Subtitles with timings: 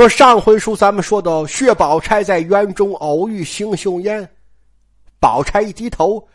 [0.00, 4.26] 说上回书咱们说到薛宝钗在园中偶遇邢岫烟，
[5.18, 6.26] 宝钗一低头，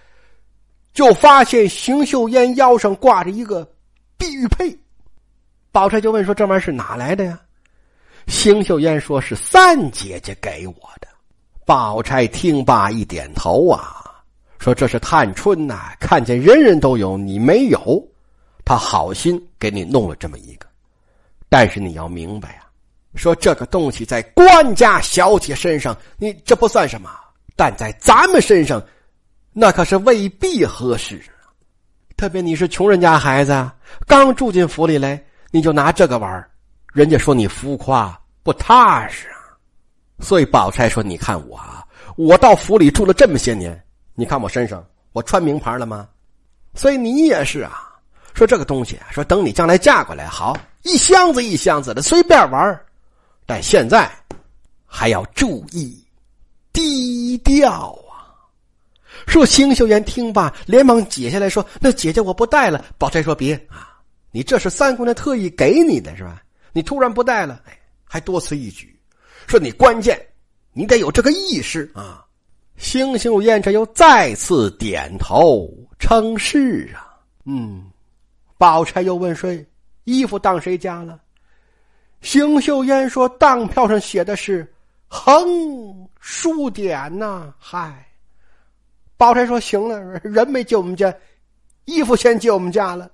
[0.94, 3.68] 就发现邢岫烟腰上挂着一个
[4.20, 4.78] 碧玉佩。
[5.72, 7.40] 宝钗就问说：“这玩意是哪来的呀？”
[8.30, 11.08] 邢岫烟说是三姐姐给我的。
[11.66, 14.22] 宝钗听罢一点头啊，
[14.60, 18.08] 说：“这是探春呐，看见人人都有，你没有，
[18.64, 20.68] 她好心给你弄了这么一个。
[21.50, 22.62] 但是你要明白啊。”
[23.16, 27.10] 说这个东西在官家小姐身上，你这不算什么；
[27.56, 28.82] 但在咱们身上，
[29.54, 31.22] 那可是未必合适。
[32.18, 33.70] 特别你是穷人家孩子，
[34.08, 36.50] 刚住进府里来，你就拿这个玩
[36.94, 39.36] 人家说你浮夸不踏实啊。
[40.20, 41.60] 所以宝钗说：“你看我，
[42.16, 43.78] 我到府里住了这么些年，
[44.14, 46.08] 你看我身上我穿名牌了吗？
[46.74, 47.92] 所以你也是啊。
[48.34, 52.80] 说这个东西，说等你将来嫁过来，好一箱子一箱子的随便玩
[53.46, 54.12] 但现在
[54.86, 56.04] 还要注意
[56.74, 58.34] 低调啊！
[59.28, 64.00] 说邢秀烟听罢，连忙解下来说：“那姐姐我不带了。”宝钗说：“别啊，
[64.32, 66.42] 你这是三姑娘特意给你的是吧？
[66.74, 68.98] 你突然不带了，哎，还多此一举。
[69.48, 70.20] 说你关键
[70.74, 72.26] 你得有这个意识啊！”
[72.78, 77.16] 邢秀燕这又再次点头称是啊。
[77.46, 77.90] 嗯，
[78.58, 79.66] 宝钗又问谁
[80.04, 81.20] 衣服当谁家了？
[82.22, 84.68] 邢秀烟说：“当票上写的是
[85.08, 85.48] 横
[86.20, 88.08] 竖点呐。”嗨，
[89.16, 91.14] 宝钗说：“行了，人没进我们家，
[91.86, 93.10] 衣服先进我们家了。”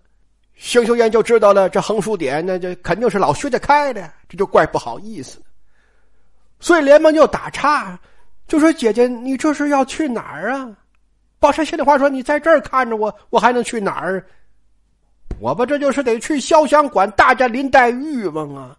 [0.55, 5.41] 邢秀烟就知道了，这横竖点那就肯定是老薛家开的，这就怪不好意思。
[6.59, 7.99] 所以连忙就打岔，
[8.47, 10.69] 就说：“姐姐，你这是要去哪儿啊？”
[11.39, 14.23] 宝钗心里话说：“你在这儿看着我，我还能去哪儿？
[15.39, 18.61] 我不这就是得去潇湘馆大战林黛玉吗？
[18.61, 18.77] 啊！”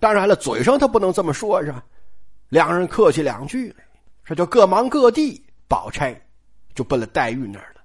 [0.00, 1.82] 当然了，嘴上他不能这么说，是吧？
[2.48, 3.74] 两人客气两句，
[4.24, 5.42] 这就各忙各地。
[5.68, 6.14] 宝钗
[6.74, 7.80] 就奔了黛玉那儿了。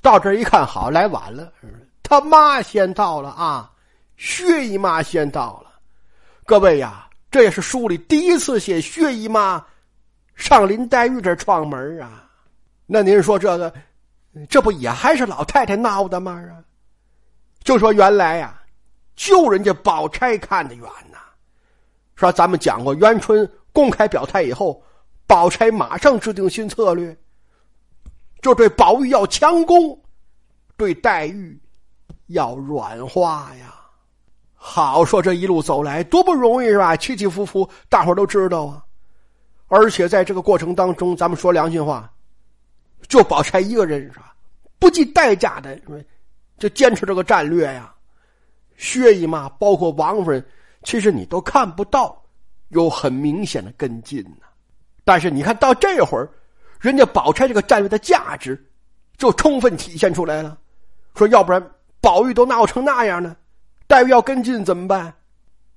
[0.00, 1.52] 到这一看，好来晚了，
[2.00, 3.72] 他妈先到了啊，
[4.16, 5.72] 薛姨妈先到了。
[6.46, 9.64] 各位呀，这也是书里第一次写薛姨妈
[10.36, 12.24] 上林黛玉这串门啊。
[12.86, 13.74] 那您说这个，
[14.48, 16.32] 这不也还是老太太闹的吗？
[16.32, 16.62] 啊，
[17.64, 18.62] 就说原来呀，
[19.16, 20.88] 就人家宝钗看得远。
[22.18, 24.82] 说咱们讲过，元春公开表态以后，
[25.24, 27.16] 宝钗马上制定新策略，
[28.42, 29.96] 就对宝玉要强攻，
[30.76, 31.56] 对黛玉
[32.26, 33.76] 要软化呀。
[34.52, 36.96] 好说这一路走来多不容易是吧？
[36.96, 38.84] 起起伏伏，大伙都知道啊。
[39.68, 42.12] 而且在这个过程当中，咱们说良心话，
[43.06, 44.34] 就宝钗一个人是吧？
[44.80, 45.80] 不计代价的，
[46.58, 47.94] 就坚持这个战略呀。
[48.76, 50.44] 薛姨妈，包括王夫人。
[50.82, 52.20] 其实你都看不到
[52.68, 54.46] 有很明显的跟进呢，
[55.04, 56.28] 但是你看到这会儿，
[56.80, 58.62] 人家宝钗这个战略的价值
[59.16, 60.56] 就充分体现出来了。
[61.14, 61.62] 说要不然
[62.00, 63.36] 宝玉都闹成那样呢，
[63.86, 65.12] 黛玉要跟进怎么办？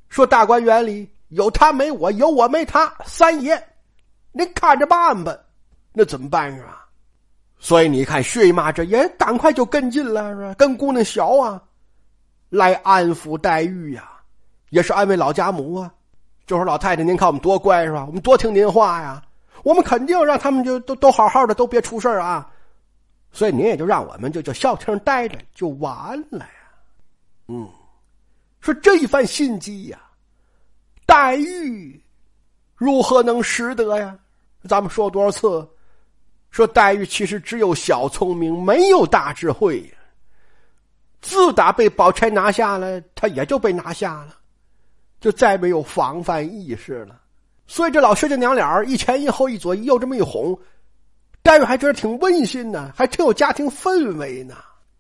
[0.09, 3.61] 说大观园里有他没我，有我没他，三爷，
[4.33, 5.35] 你看着办吧。
[5.93, 6.85] 那怎么办是吧？
[7.57, 11.61] 所以你看薛姨妈这也赶快就跟进了，跟姑娘小啊，
[12.49, 14.09] 来安抚黛玉呀。
[14.71, 15.93] 也是安慰老家母啊，
[16.47, 18.03] 就说老太太，您看我们多乖是吧？
[18.05, 19.21] 我们多听您话呀，
[19.63, 22.49] 我们肯定让他们就都都好好的，都别出事啊。
[23.33, 26.71] 所以您也就让我们就就消停待着就完了呀。
[27.47, 27.69] 嗯，
[28.61, 29.99] 说这一番心机呀，
[31.05, 32.01] 黛玉
[32.75, 34.17] 如何能识得呀？
[34.67, 35.67] 咱们说多少次，
[36.49, 39.97] 说黛玉其实只有小聪明，没有大智慧呀。
[41.21, 44.37] 自打被宝钗拿下了，她也就被拿下了。
[45.21, 47.21] 就再没有防范意识了，
[47.67, 50.57] 所以这老薛家娘俩一前一后一左一右这么一哄，
[51.43, 54.55] 黛玉还觉得挺温馨呢，还挺有家庭氛围呢。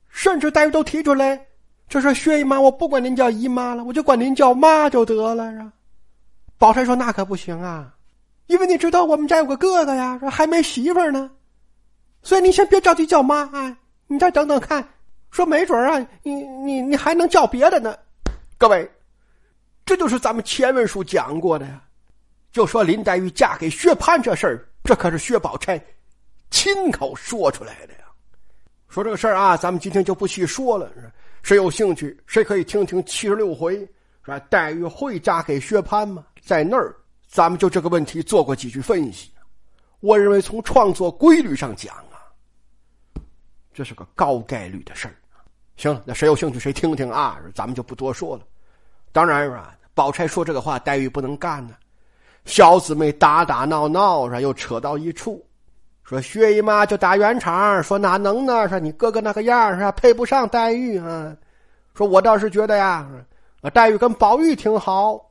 [0.09, 1.43] 甚至黛玉都提出来，
[1.89, 5.43] 就说薛姨妈，我不管您叫姨妈了，我就管您叫妈就得了。
[5.43, 5.73] 啊，
[6.59, 7.91] 宝钗说那可不行啊，
[8.45, 11.31] 因为你知道我们家有个哥哥呀，说还没媳妇呢，
[12.21, 13.75] 所以你先别着急叫妈啊，
[14.05, 14.87] 你再等等看，
[15.31, 17.97] 说没准啊，你你你还能叫别的呢，
[18.59, 18.87] 各位。
[19.91, 21.83] 这就是咱们前文书讲过的呀，
[22.53, 25.83] 就说林黛玉嫁给薛蟠这事儿，这可是薛宝钗
[26.49, 28.05] 亲口说出来的呀。
[28.87, 30.89] 说这个事儿啊，咱们今天就不细说了。
[31.43, 34.39] 谁有兴趣，谁可以听听七十六回，是吧？
[34.49, 36.25] 黛玉会嫁给薛蟠吗？
[36.41, 36.95] 在那儿，
[37.27, 39.29] 咱们就这个问题做过几句分析。
[39.99, 42.31] 我认为从创作规律上讲啊，
[43.73, 45.15] 这是个高概率的事儿。
[45.75, 47.37] 行了，那谁有兴趣谁听听啊？
[47.53, 48.47] 咱们就不多说了。
[49.11, 49.59] 当然是，
[49.93, 51.75] 宝钗说这个话，黛玉不能干呢。
[52.45, 55.45] 小姊妹打打闹闹，上又扯到一处，
[56.03, 58.67] 说薛姨妈就打圆场，说哪能呢？
[58.67, 61.35] 说你哥哥那个样是，配不上黛玉啊。
[61.93, 63.07] 说我倒是觉得呀，
[63.73, 65.29] 黛玉跟宝玉挺好。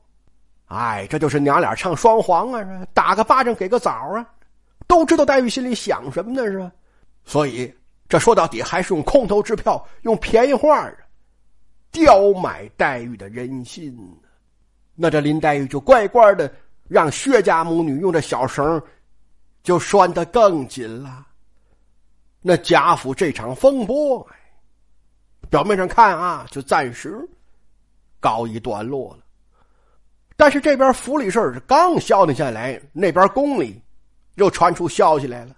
[0.67, 4.25] 哎，这就是娘俩唱双簧啊，打个巴掌给个枣啊，
[4.87, 6.71] 都知道黛玉心里想什么呢，是吧？
[7.25, 7.73] 所以
[8.07, 10.93] 这说到底还是用空头支票，用便宜话啊，
[11.91, 13.97] 刁买黛玉的人心。
[14.95, 16.51] 那这林黛玉就乖乖的
[16.87, 18.81] 让薛家母女用这小绳
[19.63, 21.25] 就拴得更紧了。
[22.41, 24.27] 那贾府这场风波，
[25.49, 27.17] 表面上看啊，就暂时
[28.19, 29.23] 告一段落了。
[30.35, 33.79] 但是这边府里事儿刚消停下来，那边宫里
[34.35, 35.55] 又传出消息来了，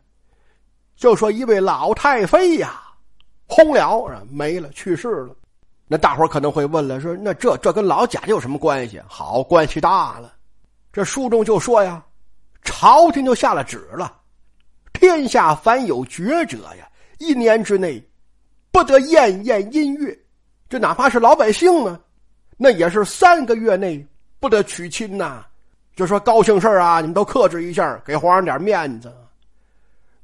[0.98, 2.82] 就说一位老太妃呀，
[3.48, 5.36] 轰了，没了，去世了。
[5.88, 9.02] 那大伙可能会问了，说那这这跟老贾家有什么关系？
[9.08, 10.34] 好，关系大了。
[10.92, 12.04] 这书中就说呀，
[12.64, 14.16] 朝廷就下了旨了，
[14.94, 16.88] 天下凡有觉者呀，
[17.20, 18.04] 一年之内
[18.72, 20.18] 不得宴宴音乐，
[20.70, 22.00] 这哪怕是老百姓呢，
[22.58, 24.06] 那也是三个月内。
[24.40, 25.46] 不得娶亲呐，
[25.96, 29.10] 就说高兴事啊，你们都克制一下，给皇上点面子。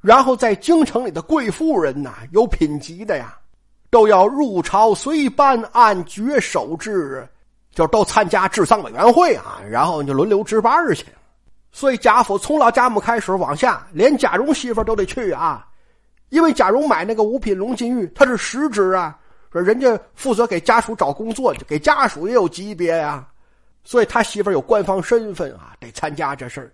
[0.02, 3.39] 然后在京城里的贵妇人呐，有品级的呀，
[3.90, 7.28] 都要入朝随班，按爵守制，
[7.72, 11.04] 就都参加治丧委员会啊，然后就轮流值班去。
[11.72, 15.66] 所以贾府从老贾母开始往下，连贾蓉媳妇都得去啊，
[16.30, 19.18] 因为贾蓉买那个五品龙金玉，他是实职啊，
[19.52, 23.26] 说人家负责给家属找工作，给家属也有级别呀。
[23.82, 26.72] 所以他媳妇有官方身份啊，得参加这事。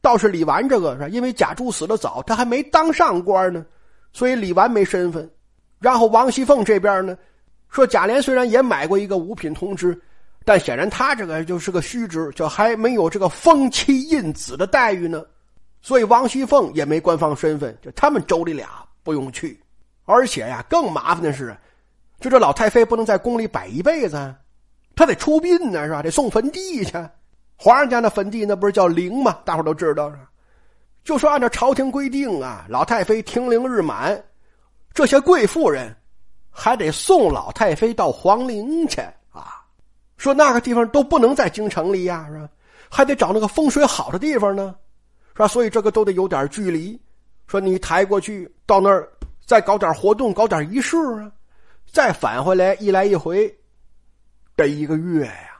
[0.00, 3.64] 倒是李纨这个因为贾珠死的早，他还没当上官呢，
[4.12, 5.28] 所以李纨没身份。
[5.84, 7.14] 然后王熙凤这边呢，
[7.68, 10.00] 说贾琏虽然也买过一个五品通知，
[10.42, 15.22] 但显然他这个就是个虚职，就还没有这个封妻印子的待遇呢。
[15.82, 18.66] 所以王熙凤也没官方身份，就他们妯娌俩
[19.02, 19.60] 不用去。
[20.06, 21.54] 而且呀，更麻烦的是，
[22.18, 24.34] 就这老太妃不能在宫里摆一辈子。
[24.96, 26.02] 他得出殡呢，是吧？
[26.02, 26.92] 得送坟地去。
[27.56, 29.36] 皇上家那坟地那不是叫陵吗？
[29.44, 30.16] 大伙都知道是。
[31.04, 34.18] 就说按照朝廷规定啊，老太妃停灵日满，
[34.94, 35.94] 这些贵妇人
[36.50, 39.00] 还得送老太妃到皇陵去
[39.32, 39.60] 啊。
[40.16, 42.48] 说那个地方都不能在京城里呀，是吧？
[42.88, 44.72] 还得找那个风水好的地方呢，
[45.32, 45.48] 是吧？
[45.48, 46.98] 所以这个都得有点距离。
[47.48, 49.08] 说你抬过去到那儿，
[49.44, 51.30] 再搞点活动，搞点仪式啊，
[51.90, 53.52] 再返回来一来一回。
[54.56, 55.58] 这一个月呀，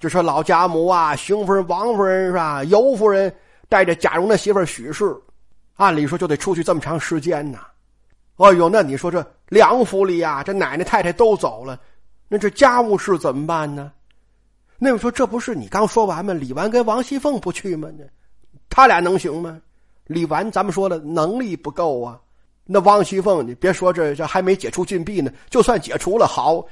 [0.00, 2.64] 就说老贾母啊、邢夫人、王夫人是吧？
[2.64, 3.32] 尤夫人
[3.68, 5.14] 带着贾蓉的媳妇许氏，
[5.76, 7.58] 按理说就得出去这么长时间呢。
[8.36, 11.78] 哎呦，那你说这梁府里呀，这奶奶太太都走了，
[12.28, 13.92] 那这家务事怎么办呢？
[14.76, 16.34] 那我说这不是你刚说完吗？
[16.34, 17.88] 李纨跟王熙凤不去吗？
[17.96, 18.04] 那
[18.68, 19.60] 他俩能行吗？
[20.06, 22.20] 李纨咱们说了能力不够啊。
[22.64, 26.64] 那王熙凤，你别说这这还没解除禁闭呢，就算解除了好。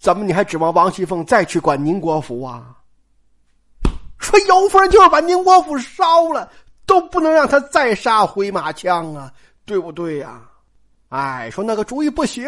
[0.00, 2.76] 怎么你还指望王熙凤再去管宁国府啊？
[4.18, 6.50] 说尤夫人就是把宁国府烧了，
[6.86, 9.32] 都不能让他再杀回马枪啊，
[9.64, 10.42] 对不对呀？
[11.08, 12.44] 哎，说那个主意不行，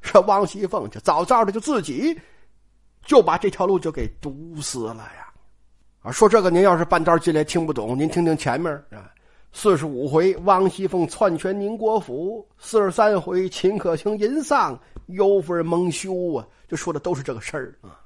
[0.00, 2.18] 说王熙凤就早早的就自己
[3.04, 5.28] 就把这条路就给堵死了呀！
[6.02, 9.12] 啊，说这个您要是半道进来听不懂，您听听前面啊，
[9.52, 16.46] 四十五回王熙凤篡权宁国府，四十三回秦可卿淫丧，尤夫人蒙羞啊。
[16.66, 18.00] 就说的都是这个事儿啊，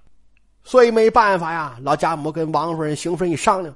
[0.65, 1.79] 所以没办法呀。
[1.83, 3.73] 老贾母跟王夫人、邢夫人一商量，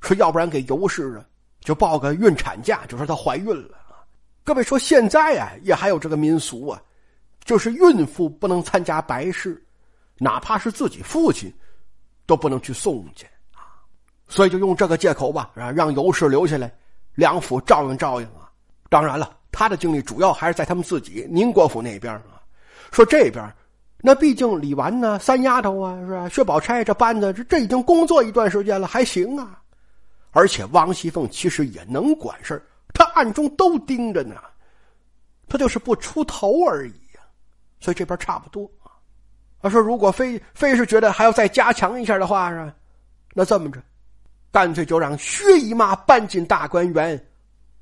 [0.00, 1.24] 说要不然给尤氏啊，
[1.60, 3.78] 就报个孕产假，就说她怀孕了。
[4.46, 6.80] 各位说现在啊，也还有这个民俗啊，
[7.44, 9.60] 就是孕妇不能参加白事，
[10.18, 11.52] 哪怕是自己父亲，
[12.26, 13.74] 都不能去送去啊。
[14.28, 16.72] 所以就用这个借口吧，啊，让尤氏留下来，
[17.16, 18.48] 两府照应照应啊。
[18.88, 22.40] 当然了，他的精力主要还是在他们自己宁国府那边啊。
[22.92, 23.52] 说这边。
[23.98, 26.28] 那毕竟李纨呢，三丫头啊，是吧？
[26.28, 29.60] 薛宝钗这班子，这这已经工作一段时间了，还行啊。
[30.30, 32.62] 而且王熙凤其实也能管事儿，
[32.96, 34.36] 他暗中都盯着呢，
[35.46, 37.20] 他就是不出头而已呀。
[37.78, 38.68] 所以这边差不多。
[39.60, 42.72] 他说，如果非非是觉得还要再加强一下的话，是？
[43.34, 43.82] 那这么着，
[44.50, 47.26] 干脆就让薛姨妈搬进大观园，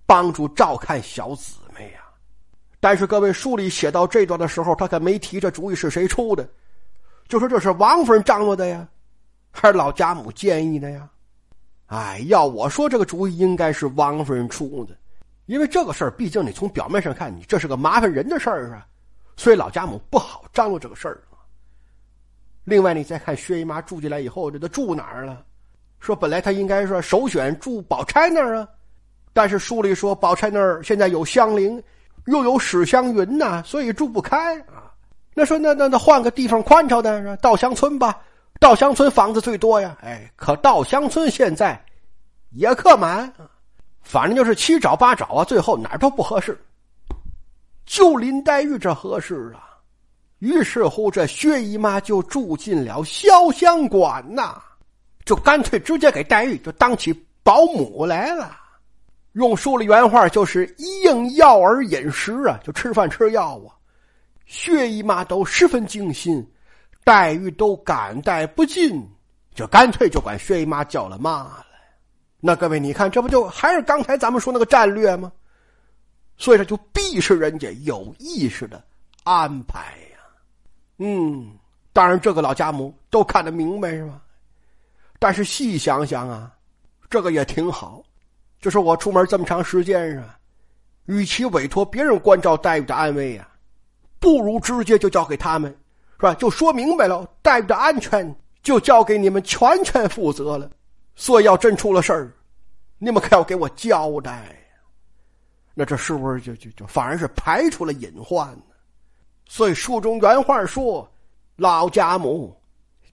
[0.06, 2.00] 帮助照看小姊妹呀。
[2.80, 6.49] 但是各位书里写到这段的时候，他可没提这主意是谁出的，
[7.28, 8.87] 就说这是王夫人张罗的呀，
[9.52, 11.09] 还是老贾母建议的呀？
[11.87, 14.97] 哎，要我说，这个主意应该是王夫人出的，
[15.47, 18.87] 因为这个事儿毕竟你从表面上看，你这是个麻烦人的事儿啊，
[19.37, 21.21] 所以老家母不好张罗这个事儿
[22.65, 25.45] 另外，你再看薛姨妈住进来以后，这都住哪儿了？
[26.01, 28.69] 说本来她应该说首选住宝钗那儿啊，
[29.35, 31.83] 但是书里说宝钗那儿现在有香菱，
[32.27, 34.91] 又有史湘云呐，所以住不开啊。
[35.35, 38.19] 那说那那那换个地方宽敞的，说稻香村吧，
[38.61, 39.97] 稻香村房子最多呀。
[40.01, 41.79] 哎，可稻香村现在
[42.53, 43.51] 也客满啊，
[44.04, 46.56] 反正就是七找八找啊，最后哪儿都不合适，
[47.87, 49.64] 就林黛玉这合适啊。
[50.40, 54.62] 于是乎，这薛姨妈就住进了潇湘馆呐，
[55.25, 58.54] 就干脆直接给黛玉就当起保姆来了。
[59.32, 63.73] 用书里原话就是一应药儿饮食啊，就吃饭吃药啊。
[64.44, 66.46] 薛姨妈都十分精心，
[67.04, 69.02] 黛玉都感戴不尽，
[69.54, 71.64] 就干脆就管薛姨妈叫了妈了。
[72.47, 75.33] 那各位，你看，这不就还是刚才咱们说那个战略吗？
[76.37, 78.85] 所以说，就必是人家有意识的
[79.23, 79.81] 安排
[80.13, 80.19] 呀。
[80.99, 81.57] 嗯，
[81.95, 84.21] 当然，这个老家母都看得明白是吧？
[85.19, 86.53] 但是细想想啊，
[87.09, 88.03] 这个也挺好。
[88.61, 90.39] 就是我出门这么长时间啊，
[91.07, 93.49] 与其委托别人关照黛玉的安危啊，
[94.21, 95.75] 不如直接就交给他们，
[96.17, 96.35] 是吧？
[96.35, 100.71] 就说明白了，黛玉的安全就交给你们全权负责了。
[101.16, 102.33] 所以要真出了事儿，
[102.99, 104.56] 你们可要给我交代。
[105.75, 108.62] 那这是不是就就就反而是排除了隐患呢？
[109.47, 111.11] 所以书中原话说
[111.56, 112.56] ：“老家母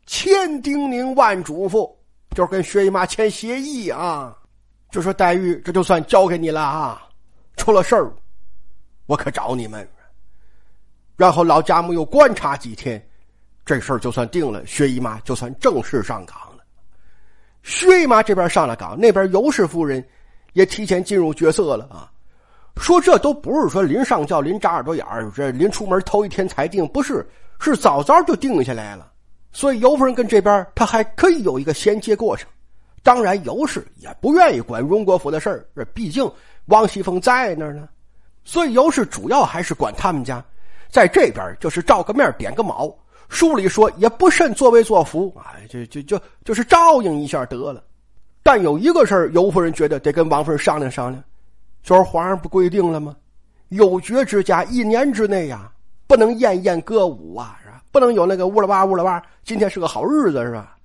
[0.05, 1.91] 千叮咛万嘱咐，
[2.36, 4.38] 就是跟薛姨妈签协议啊，
[4.91, 7.08] 就说黛玉这就算交给你了啊，
[7.58, 8.13] 出了事儿，
[9.08, 9.88] 我可找你们。”
[11.17, 13.03] 然后老家母又观察几天，
[13.65, 16.50] 这事儿就算定了，薛姨妈就算正式上岗。
[17.63, 20.03] 薛姨妈这边上了岗，那边尤氏夫人
[20.53, 22.12] 也提前进入角色了啊。
[22.77, 27.27] 说这都不是说临上轿临扎耳朵眼儿，这临出门头一天才定，不是，
[27.60, 29.12] 是早早就定下来了。
[29.51, 32.48] 所以尤夫人跟这边她还可以有一个衔接过程。
[33.03, 36.32] 当然尤氏也不愿意管荣国府的事儿，毕竟
[36.68, 37.89] 王熙凤在那儿呢。
[38.44, 40.44] 所以尤氏主要还是管他们家，
[40.89, 42.96] 在这边就是照个面点个卯。
[43.32, 47.82] 书里说也不甚作威作福哎，就就就就是照应一下得了。
[48.44, 51.24] 但有一个事儿，尤夫人觉得得跟王夫人商量商量。
[51.82, 53.16] 就是皇上不规定了吗？
[53.70, 55.72] 有爵之家一年之内呀，
[56.08, 57.82] 不能宴宴歌舞啊，是吧？
[57.90, 59.24] 不能有那个乌拉哇乌拉哇。
[59.46, 60.76] 今天是个好日子，是吧？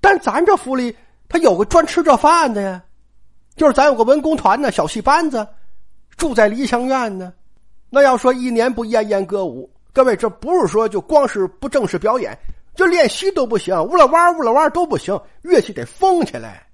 [0.00, 0.94] 但咱这府里
[1.28, 2.82] 他有个专吃这饭的呀，
[3.54, 5.46] 就是咱有个文工团呢，小戏班子
[6.16, 7.32] 住在梨香院呢。
[7.88, 12.38] 那要说一年不宴宴歌舞，各位这不是说就光是不正式表演，
[12.74, 16.66] 就练习都不行，乌拉哇乌拉哇都不行，乐器得封起来。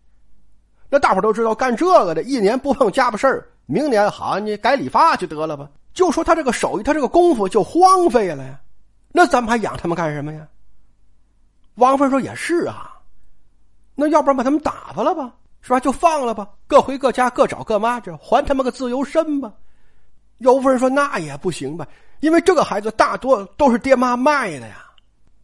[0.88, 5.68] 那大伙都知道，干这个的一年不碰家务事儿，明年好你改理发就得了吧。
[5.92, 8.60] 就说他这个手艺，他这个功夫就荒废了呀。
[9.10, 10.46] 那咱们还养他们干什么呀？
[11.74, 12.96] 王芬说也是啊，
[13.94, 15.80] 那要不然把他们打发了吧，是吧？
[15.80, 19.52] 就放了吧，各回各家，各找各妈，这还他们个自由身吧。
[20.38, 21.86] 尤夫人说那也不行吧，
[22.20, 24.84] 因为这个孩子大多都是爹妈卖的呀。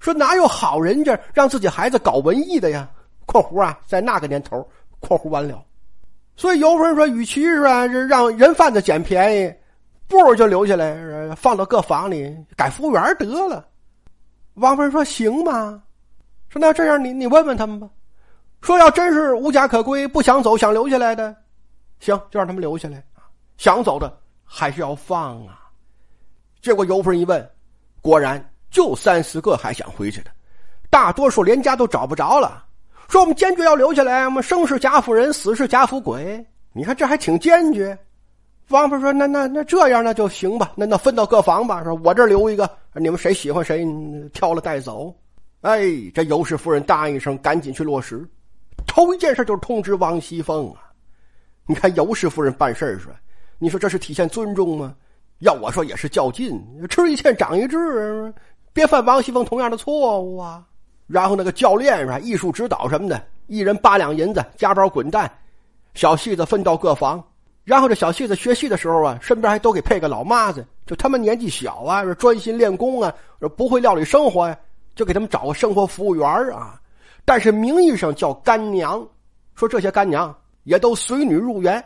[0.00, 2.88] 说哪有好人家让自己孩子搞文艺的呀
[3.24, 4.66] ？（括弧啊，在那个年头。）
[5.00, 5.62] 括弧完了，
[6.34, 9.54] 所以尤夫人说：“与其是，让人贩子捡便宜，
[10.08, 13.66] 不如就留下来，放到各房里改服务员得了。”
[14.54, 15.82] 王夫人说：“行吗？
[16.48, 17.86] 说那这样，你你问问他们吧。
[18.62, 21.36] 说要真是无家可归，不想走，想留下来的，
[22.00, 23.04] 行，就让他们留下来
[23.58, 24.10] 想走的
[24.42, 25.60] 还是要放啊。”
[26.64, 27.50] 结果尤夫人一问，
[28.00, 30.30] 果然就三四个还想回去的，
[30.88, 32.64] 大多数连家都找不着了。
[33.06, 36.42] 说我们坚决要留下来，我们生是贾夫人，死是贾府鬼。
[36.72, 37.96] 你看这还挺坚决。
[38.68, 41.84] 王夫说：“那那那这样那就行吧，那那分到各房吧。
[41.84, 43.86] 说我这留一个，你们谁喜欢谁
[44.32, 45.14] 挑了带走。”
[45.60, 45.82] 哎，
[46.14, 48.26] 这尤氏夫人答应一声，赶紧去落实。
[48.86, 50.80] 头一件事就是通知王熙凤啊。
[51.66, 53.16] 你看尤氏夫人办事是吧？
[53.58, 54.94] 你说这是体现尊重吗？
[55.40, 58.32] 要我说也是较劲，吃一堑长一智，
[58.72, 60.64] 别犯王熙凤同样的错误啊。
[61.06, 62.18] 然后那个教练是吧？
[62.18, 65.30] 艺术指导什么的，一人八两银子，加包滚蛋。
[65.94, 67.22] 小戏子分到各房。
[67.62, 73.12] 然后这小戏子学戏的时候啊，身边还都给配个老妈子，就他们年纪小啊，专心练功啊，
[73.56, 74.56] 不会料理生活呀，
[74.94, 76.80] 就给他们找个生活服务员啊。
[77.24, 79.06] 但是名义上叫干娘，
[79.54, 81.82] 说这些干娘也都随女入园。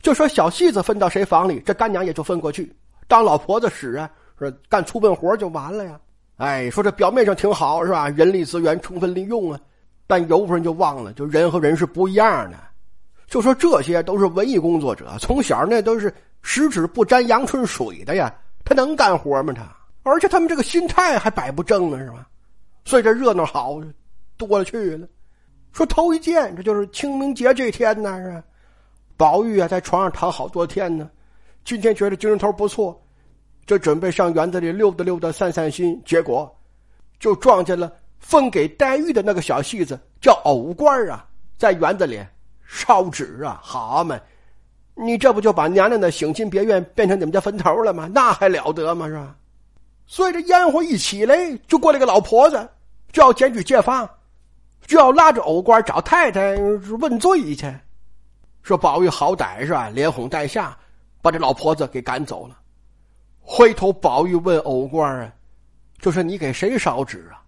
[0.00, 2.74] 就说小戏子分到谁房里，这干娘也就分过去，
[3.10, 5.98] 当老婆子使啊，说干粗笨活就完了呀。
[6.36, 8.08] 哎，说这表面上挺好是吧？
[8.08, 9.58] 人力资源充分利用啊，
[10.06, 12.56] 但有夫人就忘了，就人和人是不一样的。
[13.26, 18.32] 就说这些都是文艺工作者，从小那都是十指不沾阳春水的呀，
[18.64, 19.52] 他能干活吗？
[19.52, 19.62] 他，
[20.04, 22.28] 而且他们这个心态还摆不正呢，是吧？
[22.84, 23.80] 所以这热闹好
[24.36, 25.08] 多了去了。
[25.72, 28.40] 说头一见，这就是清明节这天呢，是
[29.16, 31.10] 宝玉啊，在床上躺好多天呢。
[31.64, 33.00] 今天觉得精神头不错，
[33.66, 36.00] 就准备上园子里溜达溜达、散散心。
[36.04, 36.50] 结果
[37.18, 41.26] 就撞见了分给黛玉的那个小戏子，叫藕官啊，
[41.56, 42.20] 在园子里
[42.66, 43.60] 烧纸啊。
[43.62, 44.18] 好嘛，
[44.94, 48.10] 你这不就把娘娘的省亲别院变成你们家坟头了吗？
[48.12, 49.06] 那还了得吗？
[49.06, 49.36] 是吧？
[50.06, 51.36] 所以这烟火一起来，
[51.68, 52.68] 就过来个老婆子，
[53.12, 54.08] 就要检举揭发。
[54.86, 56.56] 就要拉着藕官找太太
[56.98, 57.72] 问罪去，
[58.62, 60.76] 说宝玉好歹是吧，连哄带吓，
[61.22, 62.58] 把这老婆子给赶走了。
[63.40, 65.32] 回头宝玉问藕官啊，
[65.98, 67.42] 就说你给谁烧纸啊？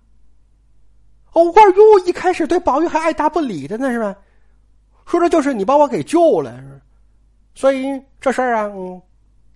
[1.32, 4.14] 藕官哟，一开始对宝玉还爱答不理的呢，是吧？
[5.06, 6.80] 说这就是你把我给救了，是
[7.54, 9.00] 所以这事儿啊，嗯，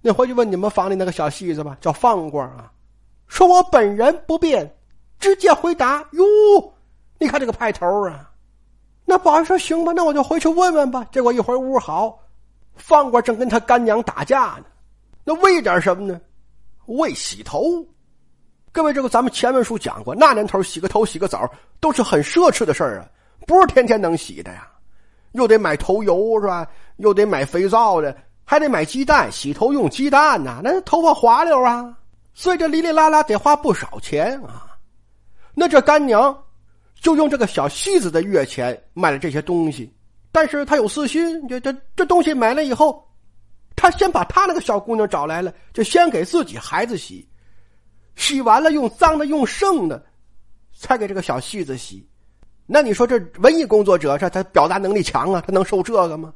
[0.00, 2.72] 你回去问你们房里那个小戏子吧，叫放官啊。
[3.26, 4.70] 说我本人不便，
[5.18, 6.24] 直接回答哟。
[7.18, 8.30] 你看这个派头啊，
[9.04, 12.18] 那宝玉说：“行吧，那我就回去问问吧。”结果一回屋好，
[12.76, 14.64] 方官正跟他干娘打架呢。
[15.24, 16.20] 那为点什么呢？
[16.86, 17.84] 为洗头。
[18.70, 23.08] 各位，这个咱们前文书讲过，那年头洗个头、洗个澡都是很奢侈的事儿啊，
[23.46, 24.68] 不是天天能洗的呀。
[25.32, 26.66] 又得买头油是吧？
[26.98, 31.96] 又得买肥皂的，还得买鸡蛋，洗头用鸡蛋呐，那头发滑溜啊。
[32.34, 34.66] 所以这哩哩啦啦得花不少钱啊。
[35.54, 36.36] 那这干娘。
[36.98, 39.94] 就用这个小戏子的月钱买了这些东西，
[40.36, 43.02] 但是他有私心，这这这东西买了以后，
[43.74, 47.26] 他先把他那个小姑娘找来了，就先给自己孩子洗，
[48.16, 50.04] 洗完了用脏的用剩的，
[50.78, 52.06] 才给这个小戏子洗。
[52.66, 56.34] 那你说这文艺工作者，这他表达能力强啊，他能受这个吗？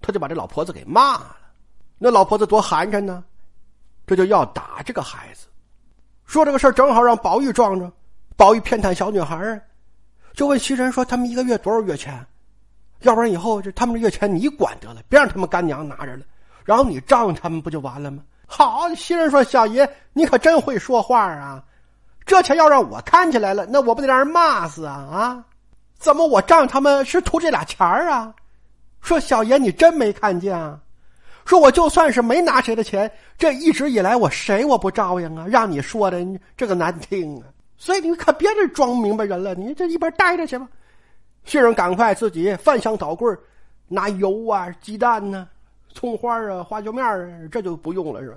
[0.00, 1.36] 他就把这老婆子给骂了。
[1.98, 3.22] 那老婆子多寒碜呢，
[4.06, 5.48] 这就要打这个孩子，
[6.24, 7.92] 说这个事儿正好让宝玉撞着。
[8.38, 9.62] 宝玉偏袒小女孩，
[10.32, 12.26] 就问袭人说：“他们一个月多少月钱？
[13.04, 16.24] 要不然以后就他们的月钱你管得了，别让他们干娘拿着了，
[16.64, 21.64] 然后你照应他们不就完了吗？”好，新人说：“小爷，你可真会说话啊！
[22.26, 24.92] 这钱要让我看起来了，那我不得让人骂死啊？
[25.10, 25.44] 啊？
[25.98, 28.32] 怎么我仗应他们是图这俩钱啊？”
[29.00, 30.78] 说：“小爷，你真没看见啊？
[31.46, 35.46] 说我就算是没拿谁的钱，这一直以来我谁我不照应啊？
[35.48, 36.24] 让你说的
[36.56, 40.68] 这个难听啊！”所以你可别这装明白人了，你这一边待着去吧。
[41.44, 43.34] 薛人赶快自己翻箱倒柜
[43.86, 45.48] 拿油啊、鸡蛋呢、
[45.92, 48.36] 葱花啊、花椒面啊，这就不用了是吧？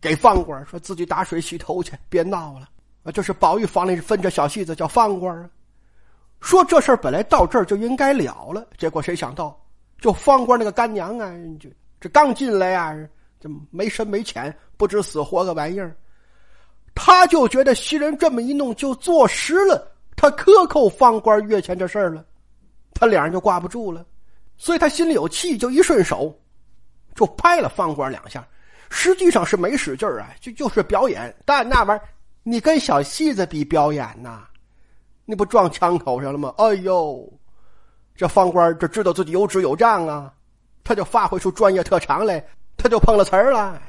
[0.00, 2.68] 给放官说自己打水洗头去，别闹了
[3.04, 3.12] 啊！
[3.12, 5.48] 就是宝玉房里分着小戏子叫放官啊。
[6.40, 9.56] 说这事儿本来到这儿就应该了了，结果谁想到，
[10.00, 12.92] 就放官那个干娘啊，就这刚进来呀，
[13.38, 15.94] 这没深没浅，不知死活个玩意儿。
[16.96, 22.24] 他就觉得袭人这么一弄就坐实了他克扣方官月钱这事儿了，
[22.94, 24.04] 他脸上就挂不住了，
[24.56, 26.34] 所以他心里有气，就一顺手
[27.14, 28.46] 就拍了方官两下，
[28.90, 31.34] 实际上是没使劲儿啊，就就是表演。
[31.44, 32.08] 但那玩意儿
[32.42, 34.44] 你跟小戏子比表演呐，
[35.24, 36.54] 你不撞枪口上了吗？
[36.58, 37.28] 哎呦，
[38.14, 40.32] 这方官就知道自己有纸有账啊，
[40.84, 42.44] 他就发挥出专业特长来，
[42.76, 43.80] 他就碰了瓷儿了，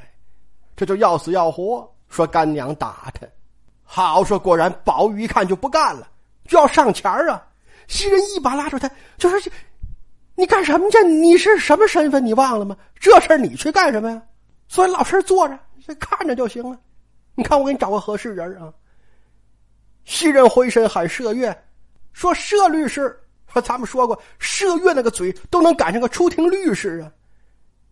[0.76, 1.88] 这就要死要活。
[2.08, 3.26] 说干娘打他，
[3.82, 6.06] 好说果然，宝玉一看就不干了，
[6.46, 7.44] 就要上前啊！
[7.88, 9.52] 袭人一把拉住他，就说
[10.36, 11.02] ：“你干什么去？
[11.04, 12.24] 你是什么身份？
[12.24, 12.76] 你忘了吗？
[12.98, 14.22] 这事儿你去干什么呀？
[14.68, 15.58] 所以老实坐着，
[16.00, 16.78] 看着就行了。
[17.34, 18.72] 你看我给你找个合适人啊。”
[20.04, 21.64] 袭人回身喊麝月，
[22.12, 23.18] 说：“麝律师，
[23.52, 27.10] 说咱们说过，麝月那个嘴都能赶上个出庭律师啊。”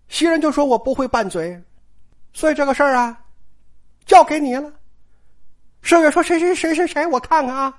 [0.09, 1.59] 袭人就说：“我不会拌嘴，
[2.35, 3.19] 所以这个事儿啊。”
[4.05, 4.71] 交给你了。
[5.83, 7.07] 麝月说：“谁谁谁谁谁？
[7.07, 7.73] 我看看啊，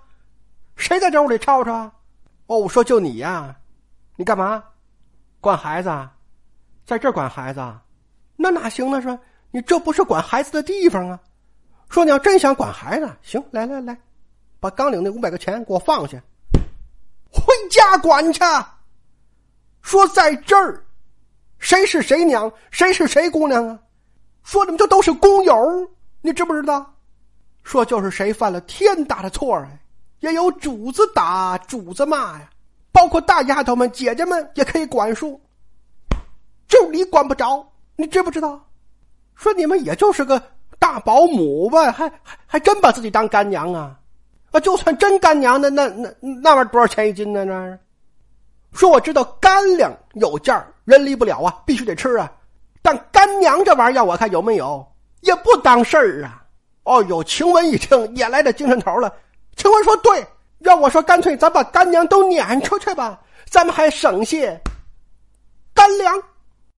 [0.78, 1.94] 谁在这屋里吵吵啊？
[2.48, 3.56] 哦，我说就你呀，
[4.16, 4.64] 你干嘛？
[5.40, 5.90] 管孩子？
[6.86, 7.62] 在这管孩子？
[8.36, 9.02] 那哪行呢？
[9.02, 9.18] 说
[9.52, 11.20] 你这不是管孩子的地方啊！
[11.90, 13.98] 说你要真想管孩子，行，来来来，
[14.60, 16.22] 把刚领那五百个钱给我放下，
[17.32, 18.42] 回家管去。
[19.82, 20.84] 说在这儿，
[21.60, 22.52] 谁是谁娘？
[22.72, 23.80] 谁是谁姑娘啊？
[24.44, 25.56] 说你们这都是工友。”
[26.26, 26.94] 你知不知道？
[27.64, 29.70] 说就是谁犯了天大的错啊，
[30.24, 32.50] 也有主子打，主子骂呀。
[32.94, 35.42] 包括大丫头们、姐姐们也可以管束，
[36.66, 37.68] 就你管不着。
[37.98, 38.66] 你知不知道？
[39.36, 40.42] 说你们也就是个
[40.80, 44.00] 大保姆吧，还还还真把自己当干娘啊？
[44.52, 47.44] 啊，就算真干娘的，那那那玩意儿多少钱一斤呢？
[47.44, 47.78] 那
[48.72, 52.32] 说我知道干粮有价人离不了啊，必须得吃啊。
[52.82, 54.88] 但干娘这玩意儿，我看有没有？
[55.20, 56.46] 也不当事儿啊！
[56.84, 59.14] 哦呦，晴雯一听也来这精神头了，
[59.56, 60.26] 秦桧说：“对，
[60.60, 64.60] 要我说，干脆咱把干娘都撵出去吧，咱们还省些
[65.74, 66.22] 干粮。”